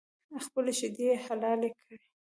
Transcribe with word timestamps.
خپلې 0.45 0.71
شیدې 0.79 1.03
یې 1.11 1.15
حلالې 1.25 1.69
کړې 1.77 1.95